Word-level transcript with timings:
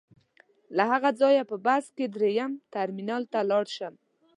له 0.75 0.83
هغه 0.91 1.09
ځایه 1.21 1.43
په 1.51 1.55
بس 1.65 1.85
کې 1.95 2.05
درېیم 2.15 2.51
ټرمینل 2.73 3.23
ته 3.31 3.39
لاړ 3.49 3.65
شم. 3.75 3.93